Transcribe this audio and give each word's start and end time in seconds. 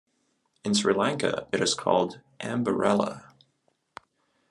In 0.63 0.73
Sri 0.73 0.95
Lanka 0.95 1.47
it 1.53 1.61
is 1.61 1.75
called 1.75 2.21
"Amberella". 2.39 3.33